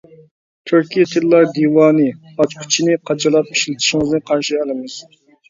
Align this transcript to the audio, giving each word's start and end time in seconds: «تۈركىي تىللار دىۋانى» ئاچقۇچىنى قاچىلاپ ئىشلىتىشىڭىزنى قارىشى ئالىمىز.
«تۈركىي 0.69 1.03
تىللار 1.11 1.45
دىۋانى» 1.57 2.07
ئاچقۇچىنى 2.31 2.97
قاچىلاپ 3.11 3.53
ئىشلىتىشىڭىزنى 3.53 4.23
قارىشى 4.33 4.61
ئالىمىز. 4.65 4.99